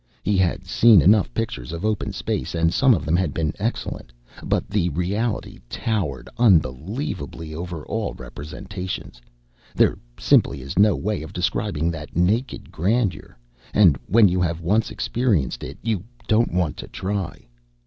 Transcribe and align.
He 0.23 0.35
had 0.35 0.65
seen 0.65 0.99
enough 0.99 1.31
pictures 1.31 1.71
of 1.71 1.85
open 1.85 2.11
space, 2.11 2.55
and 2.55 2.73
some 2.73 2.95
of 2.95 3.05
them 3.05 3.15
had 3.15 3.35
been 3.35 3.53
excellent. 3.59 4.11
But 4.41 4.67
the 4.67 4.89
reality 4.89 5.59
towered 5.69 6.27
unbelievably 6.39 7.53
over 7.53 7.85
all 7.85 8.15
representations. 8.15 9.21
There 9.75 9.99
simply 10.19 10.63
is 10.63 10.79
no 10.79 10.95
way 10.95 11.21
of 11.21 11.33
describing 11.33 11.91
that 11.91 12.15
naked 12.15 12.71
grandeur, 12.71 13.37
and 13.75 13.95
when 14.07 14.27
you 14.27 14.41
have 14.41 14.59
once 14.59 14.89
experienced 14.89 15.63
it 15.63 15.77
you 15.83 16.03
don't 16.27 16.51
want 16.51 16.77
to 16.77 16.87
try. 16.87 17.47